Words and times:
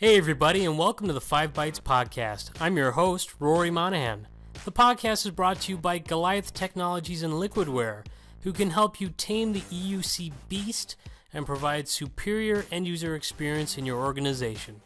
Hey, 0.00 0.16
everybody, 0.16 0.64
and 0.64 0.78
welcome 0.78 1.08
to 1.08 1.12
the 1.12 1.20
Five 1.20 1.52
Bytes 1.52 1.80
Podcast. 1.80 2.52
I'm 2.60 2.76
your 2.76 2.92
host, 2.92 3.34
Rory 3.40 3.72
Monahan. 3.72 4.28
The 4.64 4.70
podcast 4.70 5.26
is 5.26 5.32
brought 5.32 5.60
to 5.62 5.72
you 5.72 5.76
by 5.76 5.98
Goliath 5.98 6.54
Technologies 6.54 7.24
and 7.24 7.32
Liquidware, 7.32 8.06
who 8.42 8.52
can 8.52 8.70
help 8.70 9.00
you 9.00 9.08
tame 9.08 9.52
the 9.54 9.60
EUC 9.62 10.30
beast 10.48 10.94
and 11.34 11.44
provide 11.44 11.88
superior 11.88 12.64
end 12.70 12.86
user 12.86 13.16
experience 13.16 13.76
in 13.76 13.84
your 13.84 13.98
organization. 13.98 14.82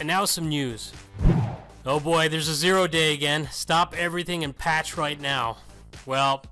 And 0.00 0.08
now, 0.08 0.24
some 0.24 0.48
news. 0.48 0.94
Oh 1.84 2.00
boy, 2.00 2.30
there's 2.30 2.48
a 2.48 2.54
zero 2.54 2.86
day 2.86 3.12
again. 3.12 3.50
Stop 3.52 3.94
everything 3.98 4.44
and 4.44 4.56
patch 4.56 4.96
right 4.96 5.20
now. 5.20 5.58
Well, 6.06 6.42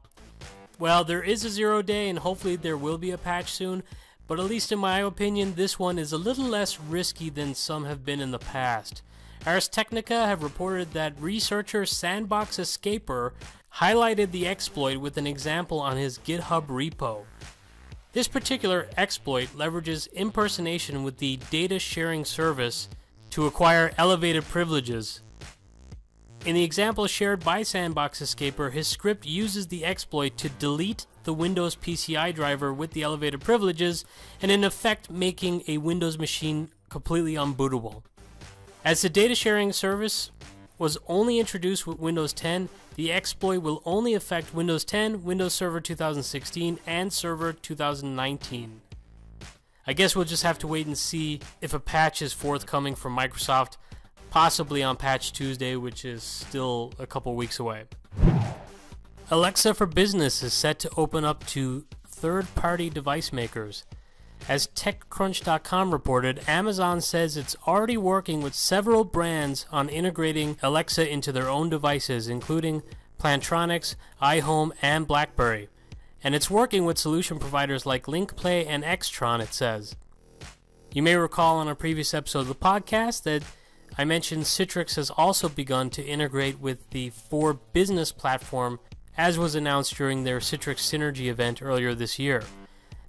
well, 0.79 1.03
there 1.03 1.23
is 1.23 1.47
a 1.47 1.49
zero 1.49 1.81
day, 1.81 2.11
and 2.11 2.19
hopefully 2.19 2.57
there 2.57 2.77
will 2.77 2.99
be 2.99 3.11
a 3.11 3.17
patch 3.17 3.53
soon. 3.53 3.83
But 4.27 4.41
at 4.41 4.47
least 4.47 4.73
in 4.73 4.79
my 4.79 5.01
opinion, 5.01 5.55
this 5.55 5.79
one 5.79 5.99
is 5.99 6.13
a 6.13 6.19
little 6.19 6.47
less 6.47 6.81
risky 6.81 7.29
than 7.31 7.55
some 7.55 7.85
have 7.85 8.05
been 8.05 8.21
in 8.21 8.31
the 8.31 8.39
past. 8.39 9.03
Ars 9.47 9.69
Technica 9.69 10.27
have 10.27 10.43
reported 10.43 10.93
that 10.93 11.21
researcher 11.21 11.85
Sandbox 11.85 12.59
Escaper 12.59 13.33
highlighted 13.75 14.31
the 14.31 14.47
exploit 14.47 14.97
with 14.99 15.19
an 15.19 15.27
example 15.27 15.81
on 15.81 15.99
his 15.99 16.19
GitHub 16.19 16.69
repo. 16.69 17.25
This 18.13 18.29
particular 18.29 18.89
exploit 18.97 19.49
leverages 19.49 20.11
impersonation 20.13 21.03
with 21.03 21.19
the 21.19 21.39
data 21.51 21.79
sharing 21.79 22.25
service 22.25 22.89
to 23.31 23.47
acquire 23.47 23.91
elevated 23.99 24.45
privileges. 24.45 25.21
In 26.45 26.55
the 26.55 26.63
example 26.63 27.07
shared 27.07 27.43
by 27.43 27.63
Sandbox 27.63 28.21
Escaper, 28.21 28.71
his 28.71 28.87
script 28.87 29.25
uses 29.25 29.69
the 29.69 29.83
exploit 29.83 30.37
to 30.37 30.51
delete 30.51 31.07
the 31.23 31.33
Windows 31.33 31.75
PCI 31.75 32.35
driver 32.35 32.71
with 32.71 32.91
the 32.91 33.03
elevated 33.03 33.41
privileges, 33.41 34.05
and 34.43 34.51
in 34.51 34.63
effect 34.63 35.11
making 35.11 35.63
a 35.67 35.79
Windows 35.79 36.19
machine 36.19 36.69
completely 36.91 37.33
unbootable. 37.33 38.03
As 38.85 39.01
the 39.01 39.09
data 39.09 39.35
sharing 39.35 39.73
service 39.73 40.33
was 40.77 40.99
only 41.09 41.39
introduced 41.39 41.87
with 41.87 41.99
Windows 41.99 42.35
10, 42.35 42.69
the 42.97 43.11
exploit 43.11 43.63
will 43.63 43.81
only 43.87 44.13
affect 44.13 44.55
Windows 44.55 44.85
10, 44.85 45.25
Windows 45.25 45.55
Server 45.55 45.81
2016, 45.81 46.79
and 46.87 47.11
Server 47.11 47.55
2019. 47.55 48.83
I 49.87 49.93
guess 49.95 50.15
we'll 50.15 50.27
just 50.27 50.43
have 50.43 50.59
to 50.59 50.67
wait 50.67 50.87
and 50.87 50.97
see 50.97 51.41
if 51.63 51.73
a 51.73 51.81
patch 51.81 52.21
is 52.21 52.35
forthcoming 52.35 52.95
from 52.95 53.17
Microsoft, 53.17 53.79
possibly 54.35 54.83
on 54.83 54.97
Patch 54.97 55.33
Tuesday, 55.33 55.77
which 55.77 56.05
is 56.05 56.25
still 56.25 56.93
a 56.99 57.07
couple 57.07 57.37
weeks 57.37 57.61
away. 57.61 57.85
Alexa 59.31 59.75
for 59.75 59.87
Business 59.87 60.43
is 60.43 60.53
set 60.53 60.81
to 60.81 60.91
open 60.97 61.25
up 61.25 61.47
to 61.47 61.85
third 62.09 62.53
party 62.57 62.91
device 62.91 63.33
makers. 63.33 63.85
As 64.49 64.67
TechCrunch.com 64.67 65.93
reported, 65.93 66.41
Amazon 66.49 67.01
says 67.01 67.37
it's 67.37 67.55
already 67.65 67.97
working 67.97 68.43
with 68.43 68.57
several 68.57 69.05
brands 69.05 69.67
on 69.71 69.89
integrating 69.89 70.59
Alexa 70.65 71.09
into 71.09 71.31
their 71.31 71.49
own 71.49 71.71
devices, 71.71 72.27
including 72.27 72.83
Plantronics, 73.21 73.95
iHome, 74.21 74.73
and 74.83 75.07
BlackBerry. 75.07 75.69
And 76.25 76.35
it's 76.35 76.51
working 76.51 76.85
with 76.85 76.99
solution 76.99 77.39
providers 77.39 77.87
like 77.87 78.07
LinkPlay 78.07 78.67
and 78.67 78.83
Extron, 78.83 79.41
it 79.41 79.55
says. 79.55 79.95
You 80.93 81.05
may 81.05 81.15
recall 81.15 81.59
on 81.59 81.69
a 81.69 81.77
previous 81.77 82.13
episode 82.13 82.41
of 82.41 82.49
the 82.49 82.57
podcast 82.57 83.23
that 83.23 83.45
I 83.97 84.05
mentioned 84.05 84.43
Citrix 84.43 84.97
has 84.97 85.09
also 85.11 85.49
begun 85.49 85.89
to 85.91 86.05
integrate 86.05 86.59
with 86.59 86.91
the 86.91 87.11
For 87.11 87.55
Business 87.55 88.11
platform 88.11 88.81
as 89.17 89.39
was 89.39 89.55
announced 89.55 89.97
during 89.97 90.25
their 90.25 90.41
Citrix 90.41 90.79
Synergy 90.79 91.27
event 91.27 91.63
earlier 91.63 91.95
this 91.95 92.19
year. 92.19 92.43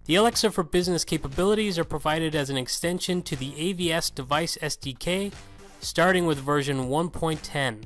The 0.06 0.14
Alexa 0.14 0.52
for 0.52 0.62
Business 0.62 1.04
capabilities 1.04 1.80
are 1.80 1.84
provided 1.84 2.36
as 2.36 2.52
an 2.52 2.58
extension 2.58 3.24
to 3.24 3.36
the 3.36 3.54
AVS 3.54 4.14
Device 4.14 4.60
SDK, 4.62 5.34
starting 5.80 6.28
with 6.28 6.38
version 6.38 6.88
1.10, 6.88 7.86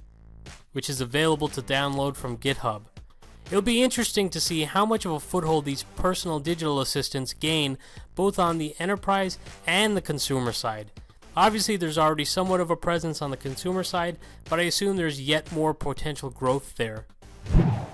which 0.73 0.89
is 0.89 0.99
available 0.99 1.47
to 1.47 1.61
download 1.61 2.17
from 2.17 2.37
GitHub. 2.37 2.81
It'll 3.45 3.61
be 3.61 3.81
interesting 3.81 4.29
to 4.31 4.41
see 4.41 4.63
how 4.63 4.85
much 4.85 5.05
of 5.05 5.13
a 5.13 5.19
foothold 5.21 5.63
these 5.63 5.83
personal 5.95 6.39
digital 6.39 6.81
assistants 6.81 7.33
gain 7.33 7.77
both 8.13 8.37
on 8.37 8.57
the 8.57 8.75
enterprise 8.77 9.39
and 9.65 9.95
the 9.95 10.01
consumer 10.01 10.51
side. 10.51 10.91
Obviously, 11.35 11.77
there's 11.77 11.97
already 11.97 12.25
somewhat 12.25 12.59
of 12.59 12.69
a 12.69 12.75
presence 12.75 13.21
on 13.21 13.31
the 13.31 13.37
consumer 13.37 13.83
side, 13.83 14.17
but 14.49 14.59
I 14.59 14.63
assume 14.63 14.97
there's 14.97 15.21
yet 15.21 15.51
more 15.51 15.73
potential 15.73 16.29
growth 16.29 16.75
there. 16.75 17.05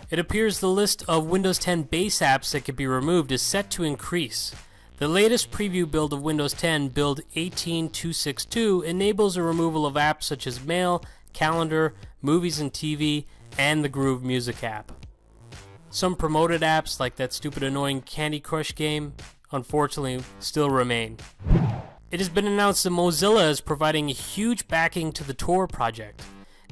It 0.10 0.20
appears 0.20 0.60
the 0.60 0.70
list 0.70 1.04
of 1.08 1.26
Windows 1.26 1.60
10 1.60 1.84
base 1.84 2.20
apps 2.20 2.52
that 2.52 2.66
could 2.66 2.76
be 2.76 2.88
removed 2.88 3.32
is 3.32 3.42
set 3.42 3.70
to 3.72 3.84
increase. 3.84 4.54
The 4.98 5.08
latest 5.08 5.52
preview 5.52 5.90
build 5.90 6.14
of 6.14 6.22
Windows 6.22 6.54
10, 6.54 6.90
build 6.90 7.20
18262, 7.36 8.84
enables 8.84 9.36
a 9.36 9.42
removal 9.42 9.86
of 9.86 9.96
apps 9.96 10.24
such 10.24 10.48
as 10.48 10.64
Mail, 10.64 11.04
Calendar, 11.34 11.94
Movies 12.22 12.60
and 12.60 12.72
TV, 12.72 13.26
and 13.58 13.84
the 13.84 13.90
Groove 13.90 14.24
Music 14.24 14.64
app. 14.64 14.92
Some 15.90 16.16
promoted 16.16 16.62
apps, 16.62 17.00
like 17.00 17.18
that 17.18 17.34
stupid 17.34 17.64
annoying 17.64 18.02
Candy 18.02 18.40
Crush 18.40 18.74
game, 18.74 19.14
unfortunately 19.52 20.24
still 20.40 20.70
remain. 20.70 21.18
It 22.12 22.20
has 22.20 22.30
been 22.30 22.46
announced 22.46 22.84
that 22.84 22.92
Mozilla 22.92 23.50
is 23.50 23.62
providing 23.62 24.10
huge 24.10 24.68
backing 24.68 25.12
to 25.14 25.24
the 25.24 25.34
Tor 25.34 25.68
project. 25.68 26.22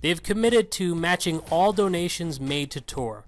They've 0.02 0.22
committed 0.22 0.70
to 0.74 0.94
matching 0.94 1.40
all 1.50 1.74
donations 1.74 2.40
made 2.40 2.70
to 2.72 2.82
Tor. 2.82 3.26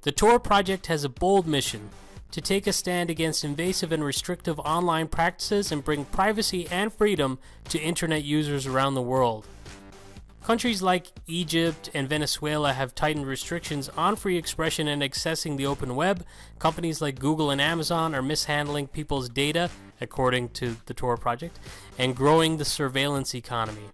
The 0.00 0.12
Tor 0.12 0.40
project 0.40 0.86
has 0.86 1.04
a 1.04 1.10
bold 1.10 1.46
mission 1.46 1.90
to 2.30 2.40
take 2.40 2.66
a 2.66 2.72
stand 2.72 3.10
against 3.10 3.44
invasive 3.44 3.92
and 3.92 4.02
restrictive 4.02 4.58
online 4.60 5.08
practices 5.08 5.70
and 5.70 5.84
bring 5.84 6.06
privacy 6.06 6.66
and 6.70 6.90
freedom 6.90 7.38
to 7.68 7.78
internet 7.78 8.24
users 8.24 8.66
around 8.66 8.94
the 8.94 9.02
world. 9.02 9.46
Countries 10.44 10.82
like 10.82 11.06
Egypt 11.28 11.88
and 11.94 12.08
Venezuela 12.08 12.72
have 12.72 12.96
tightened 12.96 13.26
restrictions 13.26 13.88
on 13.90 14.16
free 14.16 14.36
expression 14.36 14.88
and 14.88 15.00
accessing 15.00 15.56
the 15.56 15.66
open 15.66 15.94
web. 15.94 16.24
Companies 16.58 17.00
like 17.00 17.20
Google 17.20 17.50
and 17.50 17.60
Amazon 17.60 18.12
are 18.12 18.22
mishandling 18.22 18.88
people's 18.88 19.28
data, 19.28 19.70
according 20.00 20.48
to 20.50 20.76
the 20.86 20.94
Tor 20.94 21.16
project, 21.16 21.60
and 21.96 22.16
growing 22.16 22.56
the 22.56 22.64
surveillance 22.64 23.36
economy. 23.36 23.90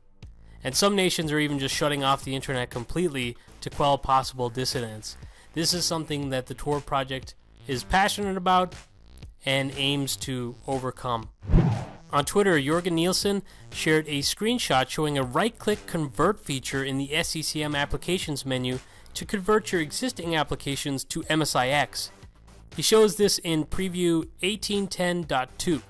And 0.64 0.74
some 0.74 0.96
nations 0.96 1.30
are 1.32 1.38
even 1.38 1.58
just 1.58 1.74
shutting 1.74 2.02
off 2.02 2.24
the 2.24 2.34
internet 2.34 2.70
completely 2.70 3.36
to 3.60 3.68
quell 3.68 3.98
possible 3.98 4.48
dissidents. 4.48 5.18
This 5.52 5.74
is 5.74 5.84
something 5.84 6.30
that 6.30 6.46
the 6.46 6.54
Tor 6.54 6.80
project 6.80 7.34
is 7.66 7.84
passionate 7.84 8.38
about 8.38 8.74
and 9.44 9.70
aims 9.76 10.16
to 10.16 10.54
overcome. 10.66 11.28
On 12.10 12.24
Twitter, 12.24 12.58
Jörgen 12.58 12.92
Nilsson 12.92 13.42
shared 13.70 14.06
a 14.08 14.20
screenshot 14.20 14.88
showing 14.88 15.18
a 15.18 15.22
right 15.22 15.58
click 15.58 15.86
convert 15.86 16.40
feature 16.40 16.82
in 16.82 16.96
the 16.96 17.08
SCCM 17.08 17.76
applications 17.76 18.46
menu 18.46 18.78
to 19.12 19.26
convert 19.26 19.72
your 19.72 19.82
existing 19.82 20.34
applications 20.34 21.04
to 21.04 21.22
MSIX. 21.24 22.10
He 22.76 22.82
shows 22.82 23.16
this 23.16 23.38
in 23.38 23.66
preview 23.66 24.28
1810.2. 24.42 25.82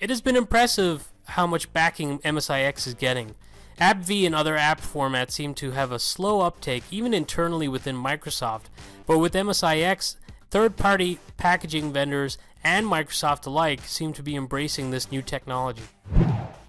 It 0.00 0.10
has 0.10 0.20
been 0.20 0.36
impressive 0.36 1.08
how 1.26 1.46
much 1.46 1.72
backing 1.72 2.18
MSIX 2.20 2.86
is 2.86 2.94
getting. 2.94 3.34
AppV 3.80 4.26
and 4.26 4.34
other 4.34 4.56
app 4.56 4.80
formats 4.80 5.32
seem 5.32 5.54
to 5.54 5.72
have 5.72 5.92
a 5.92 5.98
slow 5.98 6.40
uptake 6.40 6.84
even 6.90 7.14
internally 7.14 7.68
within 7.68 7.96
Microsoft, 7.96 8.64
but 9.06 9.18
with 9.18 9.34
MSIX, 9.34 10.16
third 10.50 10.76
party 10.76 11.18
packaging 11.36 11.92
vendors 11.92 12.38
and 12.64 12.86
Microsoft 12.86 13.46
alike 13.46 13.80
seem 13.84 14.12
to 14.14 14.22
be 14.22 14.34
embracing 14.34 14.90
this 14.90 15.10
new 15.12 15.22
technology. 15.22 15.82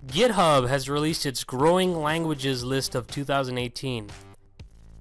GitHub 0.05 0.67
has 0.67 0.89
released 0.89 1.25
its 1.25 1.43
growing 1.43 1.95
languages 1.95 2.63
list 2.63 2.93
of 2.93 3.07
2018. 3.07 4.09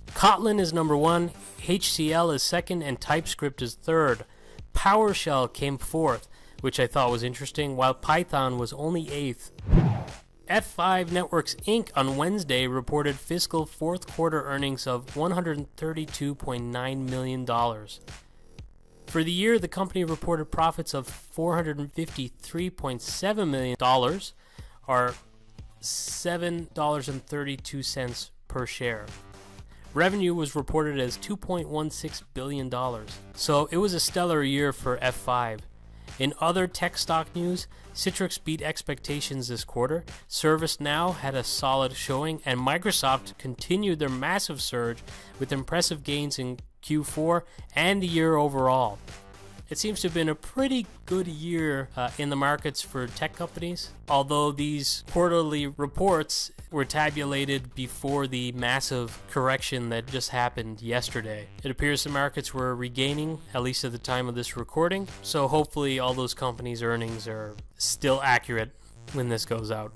Kotlin 0.06 0.60
is 0.60 0.72
number 0.72 0.96
one, 0.96 1.30
HCL 1.58 2.34
is 2.34 2.42
second, 2.42 2.82
and 2.82 3.00
TypeScript 3.00 3.60
is 3.60 3.74
third. 3.74 4.24
PowerShell 4.72 5.52
came 5.52 5.76
fourth, 5.76 6.28
which 6.60 6.78
I 6.78 6.86
thought 6.86 7.10
was 7.10 7.22
interesting, 7.22 7.76
while 7.76 7.94
Python 7.94 8.58
was 8.58 8.72
only 8.72 9.10
eighth. 9.10 9.50
F5 10.48 11.10
Networks 11.10 11.54
Inc. 11.66 11.90
on 11.96 12.16
Wednesday 12.16 12.66
reported 12.66 13.16
fiscal 13.16 13.64
fourth 13.66 14.06
quarter 14.06 14.44
earnings 14.44 14.86
of 14.86 15.06
$132.9 15.14 17.08
million. 17.08 17.46
For 19.14 19.22
the 19.22 19.30
year, 19.30 19.60
the 19.60 19.68
company 19.68 20.02
reported 20.02 20.46
profits 20.46 20.92
of 20.92 21.06
$453.7 21.06 23.48
million, 23.48 23.76
or 24.88 25.14
$7.32 25.80 28.30
per 28.48 28.66
share. 28.66 29.06
Revenue 29.94 30.34
was 30.34 30.56
reported 30.56 30.98
as 30.98 31.16
$2.16 31.18 32.22
billion, 32.34 32.68
so 33.34 33.68
it 33.70 33.76
was 33.76 33.94
a 33.94 34.00
stellar 34.00 34.42
year 34.42 34.72
for 34.72 34.96
F5. 34.96 35.60
In 36.18 36.34
other 36.40 36.66
tech 36.66 36.98
stock 36.98 37.28
news, 37.36 37.68
Citrix 37.94 38.42
beat 38.42 38.62
expectations 38.62 39.46
this 39.46 39.62
quarter, 39.62 40.04
ServiceNow 40.28 41.14
had 41.14 41.36
a 41.36 41.44
solid 41.44 41.94
showing, 41.94 42.42
and 42.44 42.58
Microsoft 42.58 43.38
continued 43.38 44.00
their 44.00 44.08
massive 44.08 44.60
surge 44.60 44.98
with 45.38 45.52
impressive 45.52 46.02
gains 46.02 46.40
in 46.40 46.58
Q4 46.84 47.42
and 47.74 48.02
the 48.02 48.06
year 48.06 48.36
overall. 48.36 48.98
It 49.70 49.78
seems 49.78 50.02
to 50.02 50.08
have 50.08 50.14
been 50.14 50.28
a 50.28 50.34
pretty 50.34 50.86
good 51.06 51.26
year 51.26 51.88
uh, 51.96 52.10
in 52.18 52.28
the 52.28 52.36
markets 52.36 52.82
for 52.82 53.06
tech 53.06 53.34
companies, 53.34 53.90
although 54.08 54.52
these 54.52 55.04
quarterly 55.10 55.66
reports 55.66 56.50
were 56.70 56.84
tabulated 56.84 57.74
before 57.74 58.26
the 58.26 58.52
massive 58.52 59.18
correction 59.30 59.88
that 59.88 60.06
just 60.06 60.30
happened 60.30 60.82
yesterday. 60.82 61.46
It 61.62 61.70
appears 61.70 62.04
the 62.04 62.10
markets 62.10 62.52
were 62.52 62.76
regaining, 62.76 63.38
at 63.54 63.62
least 63.62 63.84
at 63.84 63.92
the 63.92 63.98
time 63.98 64.28
of 64.28 64.34
this 64.34 64.54
recording, 64.54 65.08
so 65.22 65.48
hopefully 65.48 65.98
all 65.98 66.12
those 66.12 66.34
companies' 66.34 66.82
earnings 66.82 67.26
are 67.26 67.56
still 67.78 68.20
accurate 68.22 68.70
when 69.14 69.30
this 69.30 69.46
goes 69.46 69.70
out. 69.70 69.92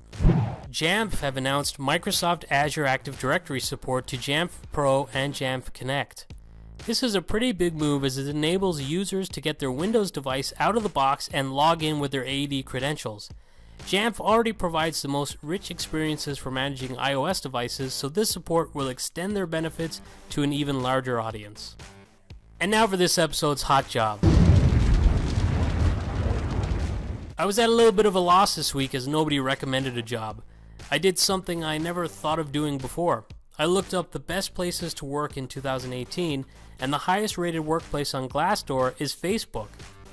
Jamf 0.71 1.19
have 1.19 1.37
announced 1.37 1.77
Microsoft 1.77 2.43
Azure 2.49 2.85
Active 2.85 3.19
Directory 3.19 3.59
support 3.59 4.07
to 4.07 4.17
Jamf 4.17 4.49
Pro 4.71 5.09
and 5.13 5.33
Jamf 5.33 5.73
Connect. 5.73 6.25
This 6.85 7.03
is 7.03 7.13
a 7.13 7.21
pretty 7.21 7.51
big 7.51 7.75
move 7.75 8.03
as 8.03 8.17
it 8.17 8.27
enables 8.27 8.81
users 8.81 9.29
to 9.29 9.41
get 9.41 9.59
their 9.59 9.71
Windows 9.71 10.09
device 10.09 10.53
out 10.59 10.75
of 10.75 10.83
the 10.83 10.89
box 10.89 11.29
and 11.31 11.53
log 11.53 11.83
in 11.83 11.99
with 11.99 12.11
their 12.11 12.25
AD 12.27 12.65
credentials. 12.65 13.29
Jamf 13.85 14.19
already 14.19 14.53
provides 14.53 15.01
the 15.01 15.07
most 15.07 15.37
rich 15.41 15.69
experiences 15.69 16.37
for 16.37 16.51
managing 16.51 16.95
iOS 16.95 17.41
devices, 17.41 17.93
so 17.93 18.09
this 18.09 18.29
support 18.29 18.73
will 18.73 18.87
extend 18.87 19.35
their 19.35 19.45
benefits 19.45 20.01
to 20.29 20.41
an 20.41 20.51
even 20.51 20.81
larger 20.81 21.19
audience. 21.19 21.75
And 22.59 22.71
now 22.71 22.87
for 22.87 22.97
this 22.97 23.17
episode's 23.17 23.63
hot 23.63 23.87
job. 23.87 24.19
I 27.37 27.45
was 27.45 27.59
at 27.59 27.69
a 27.69 27.71
little 27.71 27.91
bit 27.91 28.05
of 28.05 28.15
a 28.15 28.19
loss 28.19 28.55
this 28.55 28.73
week 28.73 28.95
as 28.95 29.07
nobody 29.07 29.39
recommended 29.39 29.97
a 29.97 30.01
job. 30.01 30.41
I 30.91 30.97
did 30.97 31.19
something 31.19 31.63
I 31.63 31.77
never 31.77 32.07
thought 32.07 32.39
of 32.39 32.51
doing 32.51 32.77
before. 32.77 33.25
I 33.59 33.65
looked 33.65 33.93
up 33.93 34.11
the 34.11 34.19
best 34.19 34.53
places 34.53 34.93
to 34.95 35.05
work 35.05 35.35
in 35.35 35.45
2018, 35.45 36.45
and 36.79 36.93
the 36.93 36.97
highest 36.97 37.37
rated 37.37 37.65
workplace 37.65 38.13
on 38.13 38.29
Glassdoor 38.29 38.93
is 38.99 39.13
Facebook. 39.13 39.67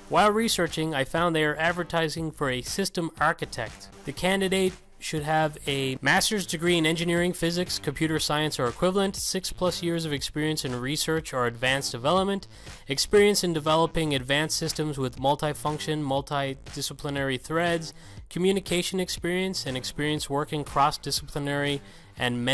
While 0.09 0.33
researching, 0.33 0.97
I 0.97 1.05
found 1.05 1.37
they 1.37 1.45
are 1.45 1.55
advertising 1.55 2.33
for 2.33 2.51
a 2.51 2.63
system 2.63 3.09
architect. 3.21 3.89
The 4.05 4.11
candidate 4.11 4.73
should 4.99 5.23
have 5.23 5.59
a 5.69 5.97
master's 6.03 6.45
degree 6.45 6.77
in 6.77 6.87
engineering, 6.87 7.33
physics, 7.33 7.79
computer 7.79 8.19
science, 8.19 8.59
or 8.59 8.67
equivalent, 8.67 9.15
six 9.15 9.53
plus 9.53 9.81
years 9.81 10.05
of 10.05 10.13
experience 10.13 10.65
in 10.65 10.81
research 10.81 11.33
or 11.33 11.47
advanced 11.47 11.93
development, 11.93 12.49
experience 12.89 13.45
in 13.45 13.53
developing 13.53 14.13
advanced 14.13 14.57
systems 14.57 14.99
with 14.99 15.21
multifunction, 15.21 16.03
multidisciplinary 16.03 17.41
threads, 17.41 17.95
communication 18.29 18.99
experience, 18.99 19.67
and 19.67 19.77
experience 19.77 20.29
working 20.29 20.65
cross 20.65 20.99
disciplinary 20.99 21.81
and 22.19 22.45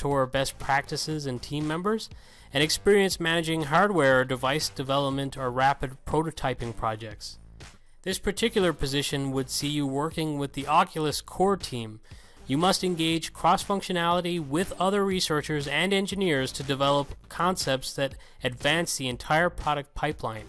mentor 0.00 0.26
best 0.26 0.58
practices 0.58 1.26
and 1.26 1.42
team 1.42 1.68
members, 1.68 2.08
and 2.54 2.62
experience 2.62 3.20
managing 3.20 3.64
hardware 3.64 4.20
or 4.20 4.24
device 4.24 4.70
development 4.70 5.36
or 5.36 5.50
rapid 5.50 5.94
prototyping 6.06 6.74
projects. 6.74 7.38
This 8.02 8.18
particular 8.18 8.72
position 8.72 9.30
would 9.32 9.50
see 9.50 9.68
you 9.68 9.86
working 9.86 10.38
with 10.38 10.54
the 10.54 10.66
Oculus 10.66 11.20
core 11.20 11.58
team. 11.58 12.00
You 12.46 12.56
must 12.56 12.82
engage 12.82 13.34
cross 13.34 13.62
functionality 13.62 14.40
with 14.40 14.72
other 14.80 15.04
researchers 15.04 15.68
and 15.68 15.92
engineers 15.92 16.50
to 16.52 16.62
develop 16.62 17.08
concepts 17.28 17.92
that 17.94 18.14
advance 18.42 18.96
the 18.96 19.08
entire 19.08 19.50
product 19.50 19.94
pipeline, 19.94 20.46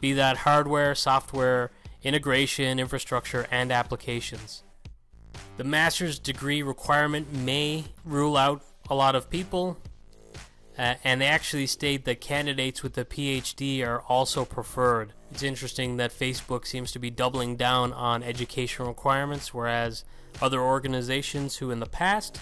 be 0.00 0.12
that 0.14 0.38
hardware, 0.38 0.96
software, 0.96 1.70
integration, 2.02 2.80
infrastructure, 2.80 3.46
and 3.52 3.70
applications. 3.70 4.63
The 5.56 5.64
master's 5.64 6.18
degree 6.18 6.62
requirement 6.62 7.32
may 7.32 7.84
rule 8.04 8.36
out 8.36 8.62
a 8.90 8.94
lot 8.94 9.14
of 9.14 9.30
people, 9.30 9.78
uh, 10.76 10.94
and 11.04 11.20
they 11.20 11.26
actually 11.26 11.66
state 11.66 12.04
that 12.04 12.20
candidates 12.20 12.82
with 12.82 12.98
a 12.98 13.04
PhD 13.04 13.86
are 13.86 14.02
also 14.02 14.44
preferred. 14.44 15.12
It's 15.30 15.42
interesting 15.42 15.96
that 15.96 16.12
Facebook 16.12 16.66
seems 16.66 16.92
to 16.92 16.98
be 16.98 17.10
doubling 17.10 17.56
down 17.56 17.92
on 17.92 18.22
education 18.22 18.86
requirements, 18.86 19.54
whereas 19.54 20.04
other 20.42 20.60
organizations 20.60 21.56
who 21.56 21.70
in 21.70 21.80
the 21.80 21.86
past 21.86 22.40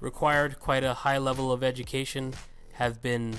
required 0.00 0.60
quite 0.60 0.84
a 0.84 0.94
high 0.94 1.18
level 1.18 1.50
of 1.50 1.62
education 1.62 2.34
have 2.74 3.00
been 3.00 3.34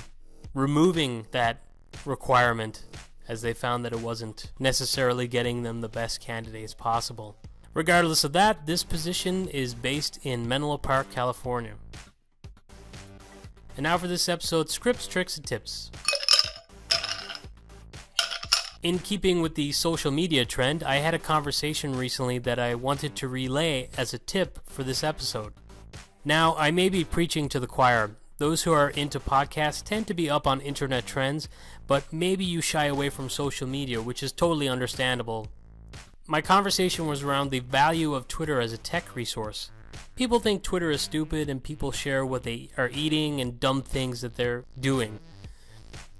removing 0.54 1.28
that 1.32 1.62
requirement 2.06 2.86
as 3.28 3.42
they 3.42 3.54
found 3.54 3.86
that 3.86 3.94
it 3.94 4.00
wasn't 4.00 4.52
necessarily 4.60 5.28
getting 5.28 5.64
them 5.64 5.82
the 5.82 5.90
best 5.90 6.20
candidates 6.20 6.74
possible. 6.74 7.38
Regardless 7.74 8.24
of 8.24 8.34
that, 8.34 8.68
this 8.68 8.84
position 8.84 9.48
is 9.48 9.74
based 9.74 10.20
in 10.24 10.48
Menlo 10.48 10.78
Park, 10.78 11.12
California. 11.12 11.74
And 13.76 13.84
now 13.84 13.98
for 13.98 14.08
this 14.08 14.30
episode 14.30 14.70
scripts, 14.70 15.08
tricks, 15.08 15.38
and 15.38 15.46
tips. 15.46 15.90
In 18.84 19.00
keeping 19.00 19.42
with 19.42 19.56
the 19.56 19.72
social 19.72 20.12
media 20.12 20.46
trend, 20.46 20.84
I 20.84 20.98
had 20.98 21.16
a 21.16 21.20
conversation 21.20 21.98
recently 21.98 22.38
that 22.40 22.60
I 22.60 22.76
wanted 22.76 23.16
to 23.16 23.28
relay 23.28 23.90
as 23.98 24.14
a 24.14 24.20
tip 24.20 24.60
for 24.70 24.84
this 24.84 25.04
episode. 25.04 25.54
Now, 26.24 26.56
I 26.58 26.70
may 26.70 26.90
be 26.90 27.04
preaching 27.04 27.50
to 27.50 27.60
the 27.60 27.68
choir. 27.68 28.12
Those 28.38 28.64
who 28.64 28.74
are 28.74 28.90
into 28.90 29.20
podcasts 29.20 29.82
tend 29.82 30.06
to 30.08 30.14
be 30.14 30.30
up 30.30 30.46
on 30.46 30.62
internet 30.62 31.06
trends, 31.06 31.48
but 31.88 32.12
maybe 32.12 32.46
you 32.46 32.62
shy 32.62 32.86
away 32.86 33.10
from 33.10 33.30
social 33.30 33.68
media, 33.68 34.02
which 34.02 34.22
is 34.22 34.32
totally 34.32 34.68
understandable. 34.68 35.48
My 36.26 36.40
conversation 36.40 37.06
was 37.06 37.22
around 37.22 37.52
the 37.52 37.60
value 37.60 38.14
of 38.14 38.30
Twitter 38.30 38.62
as 38.62 38.72
a 38.72 38.78
tech 38.78 39.14
resource. 39.14 39.72
People 40.16 40.40
think 40.40 40.64
Twitter 40.64 40.90
is 40.90 41.02
stupid 41.02 41.50
and 41.50 41.62
people 41.62 41.92
share 41.92 42.26
what 42.26 42.44
they 42.44 42.70
are 42.78 42.90
eating 42.94 43.42
and 43.42 43.60
dumb 43.60 43.82
things 43.82 44.22
that 44.22 44.38
they're 44.38 44.64
doing. 44.80 45.20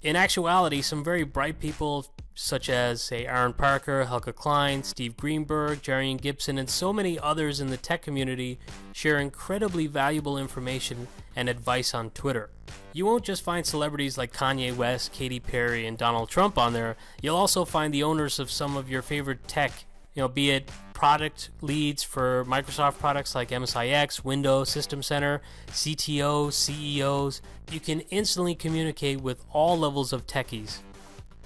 In 0.02 0.14
actuality, 0.14 0.82
some 0.82 1.02
very 1.02 1.24
bright 1.24 1.58
people, 1.58 2.04
such 2.34 2.68
as, 2.68 3.00
say, 3.00 3.24
Aaron 3.24 3.54
Parker, 3.54 4.04
Helge 4.04 4.34
Klein, 4.34 4.82
Steve 4.82 5.16
Greenberg, 5.16 5.80
Jarian 5.80 6.20
Gibson, 6.20 6.58
and 6.58 6.68
so 6.68 6.92
many 6.92 7.18
others 7.18 7.58
in 7.58 7.68
the 7.68 7.78
tech 7.78 8.02
community, 8.02 8.58
share 8.92 9.18
incredibly 9.18 9.86
valuable 9.86 10.36
information 10.36 11.08
and 11.34 11.48
advice 11.48 11.94
on 11.94 12.10
Twitter. 12.10 12.50
You 12.92 13.06
won't 13.06 13.24
just 13.24 13.42
find 13.42 13.64
celebrities 13.64 14.18
like 14.18 14.34
Kanye 14.34 14.76
West, 14.76 15.12
Katy 15.12 15.40
Perry, 15.40 15.86
and 15.86 15.96
Donald 15.96 16.28
Trump 16.28 16.58
on 16.58 16.74
there, 16.74 16.96
you'll 17.22 17.36
also 17.36 17.64
find 17.64 17.94
the 17.94 18.02
owners 18.02 18.38
of 18.38 18.50
some 18.50 18.76
of 18.76 18.90
your 18.90 19.00
favorite 19.00 19.48
tech 19.48 19.72
you 20.14 20.22
know, 20.22 20.28
be 20.28 20.50
it 20.50 20.70
product 20.92 21.50
leads 21.60 22.02
for 22.02 22.44
Microsoft 22.46 22.98
products 22.98 23.34
like 23.34 23.50
MSIX, 23.50 24.24
Windows, 24.24 24.70
System 24.70 25.02
Center, 25.02 25.42
CTOs, 25.68 26.52
CEOs. 26.52 27.42
You 27.70 27.80
can 27.80 28.00
instantly 28.10 28.54
communicate 28.54 29.20
with 29.20 29.44
all 29.52 29.78
levels 29.78 30.12
of 30.12 30.26
techies. 30.26 30.78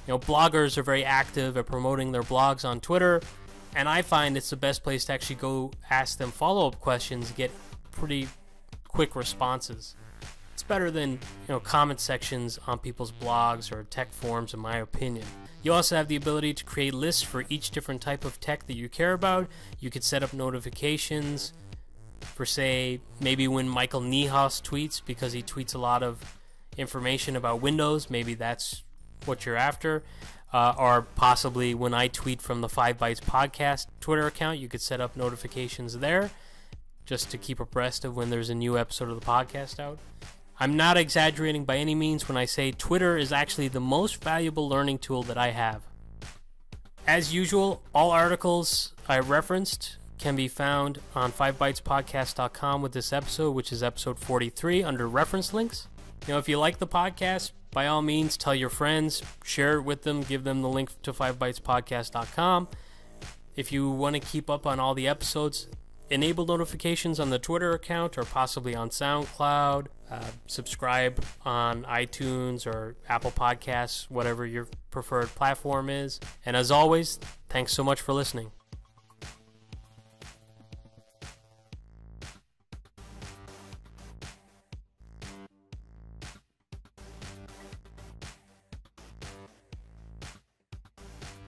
You 0.07 0.15
know, 0.15 0.19
bloggers 0.19 0.77
are 0.77 0.83
very 0.83 1.05
active 1.05 1.57
at 1.57 1.67
promoting 1.67 2.13
their 2.13 2.23
blogs 2.23 2.65
on 2.65 2.81
Twitter, 2.81 3.21
and 3.75 3.89
I 3.89 4.03
find 4.03 4.37
it's 4.37 4.51
the 4.51 4.57
best 4.57 4.83
place 4.83 5.07
to 5.07 5.13
actually 5.13 5.37
go 5.37 5.73
ask 5.91 6.19
them 6.19 6.31
follow-up 6.31 6.81
questions, 6.81 7.31
get 7.33 7.51
pretty 7.91 8.29
quick 8.87 9.17
responses. 9.17 9.97
It's 10.53 10.63
better 10.63 10.91
than, 10.91 11.13
you 11.13 11.19
know, 11.49 11.61
comment 11.61 12.01
sections 12.01 12.59
on 12.67 12.79
people's 12.79 13.13
blogs 13.13 13.71
or 13.73 13.85
tech 13.85 14.13
forums 14.13 14.55
in 14.55 14.61
my 14.61 14.79
opinion. 14.79 15.27
You 15.63 15.73
also 15.73 15.97
have 15.97 16.09
the 16.09 16.17
ability 16.17 16.55
to 16.55 16.65
create 16.65 16.95
lists 16.95 17.23
for 17.23 17.45
each 17.49 17.71
different 17.71 18.01
type 18.01 18.25
of 18.25 18.41
tech 18.41 18.67
that 18.67 18.77
you 18.77 18.89
care 18.89 19.13
about. 19.13 19.49
You 19.81 19.91
could 19.91 20.05
set 20.05 20.23
up 20.23 20.33
notifications 20.33 21.53
for, 22.21 22.47
say, 22.47 23.01
maybe 23.21 23.49
when 23.49 23.69
Michael 23.69 24.01
Niehaus 24.01 24.63
tweets, 24.63 25.03
because 25.05 25.33
he 25.33 25.43
tweets 25.43 25.75
a 25.75 25.79
lot 25.79 26.03
of 26.03 26.37
information 26.77 27.35
about 27.37 27.61
Windows. 27.61 28.09
Maybe 28.09 28.35
that's 28.35 28.83
what 29.25 29.45
you're 29.45 29.57
after. 29.57 30.03
Uh, 30.53 30.75
or 30.79 31.03
possibly 31.15 31.75
when 31.75 31.93
I 31.93 32.09
tweet 32.09 32.41
from 32.41 32.63
the 32.63 32.69
5 32.69 32.97
Bytes 32.97 33.21
Podcast 33.21 33.87
Twitter 34.01 34.27
account, 34.27 34.59
you 34.59 34.69
could 34.69 34.81
set 34.81 35.01
up 35.01 35.17
notifications 35.17 35.99
there 35.99 36.31
just 37.05 37.31
to 37.31 37.39
keep 37.39 37.61
abreast 37.61 38.05
of 38.05 38.17
when 38.17 38.31
there's 38.31 38.49
a 38.49 38.55
new 38.55 38.79
episode 38.79 39.11
of 39.11 39.21
the 39.21 39.27
podcast 39.27 39.81
out. 39.81 39.99
I'm 40.61 40.77
not 40.77 40.97
exaggerating 40.97 41.65
by 41.65 41.77
any 41.77 41.95
means 41.95 42.27
when 42.27 42.37
I 42.37 42.45
say 42.45 42.73
Twitter 42.73 43.17
is 43.17 43.33
actually 43.33 43.69
the 43.69 43.81
most 43.81 44.23
valuable 44.23 44.69
learning 44.69 44.99
tool 44.99 45.23
that 45.25 45.39
I 45.39 45.51
have. 45.51 45.83
As 47.07 47.33
usual, 47.33 47.83
all 47.95 48.11
articles 48.11 48.93
I 49.09 49.21
referenced 49.21 49.99
can 50.19 50.35
be 50.35 50.49
found 50.49 50.99
on 51.15 51.31
5bytespodcast.com 51.31 52.83
with 52.83 52.93
this 52.93 53.13
episode, 53.13 53.53
which 53.53 53.73
is 53.73 53.85
episode 53.85 54.19
43 54.19 54.83
under 54.83 55.09
reference 55.09 55.55
links. 55.55 55.87
You 56.27 56.35
know, 56.35 56.39
if 56.39 56.49
you 56.49 56.59
like 56.59 56.79
the 56.79 56.89
podcast, 56.89 57.53
by 57.71 57.87
all 57.87 58.03
means, 58.03 58.37
tell 58.37 58.55
your 58.55 58.69
friends, 58.69 59.23
share 59.45 59.77
it 59.77 59.83
with 59.83 60.03
them, 60.03 60.23
give 60.23 60.43
them 60.43 60.63
the 60.63 60.69
link 60.69 60.91
to 61.03 61.13
5bytespodcast.com. 61.13 62.69
If 63.55 63.71
you 63.71 63.91
want 63.91 64.15
to 64.15 64.21
keep 64.21 64.51
up 64.51 64.67
on 64.67 64.81
all 64.81 64.95
the 64.95 65.07
episodes, 65.07 65.69
enable 66.11 66.47
notifications 66.47 67.21
on 67.21 67.31
the 67.31 67.39
Twitter 67.39 67.73
account 67.73 68.19
or 68.19 68.25
possibly 68.25 68.75
on 68.75 68.91
SoundCloud. 68.91 69.87
Uh, 70.11 70.25
subscribe 70.47 71.23
on 71.45 71.85
iTunes 71.85 72.67
or 72.67 72.97
Apple 73.09 73.31
Podcasts, 73.31 74.11
whatever 74.11 74.47
your 74.47 74.67
preferred 74.91 75.29
platform 75.29 75.91
is. 75.91 76.19
And 76.47 76.57
as 76.57 76.71
always, 76.71 77.19
thanks 77.49 77.73
so 77.73 77.85
much 77.85 78.01
for 78.01 78.13
listening. 78.13 78.51